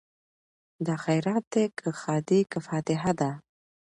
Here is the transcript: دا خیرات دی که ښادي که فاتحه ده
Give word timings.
دا 0.85 0.95
خیرات 1.03 1.43
دی 1.53 1.65
که 1.79 1.87
ښادي 2.01 2.39
که 2.51 2.59
فاتحه 2.67 3.11
ده 3.19 3.31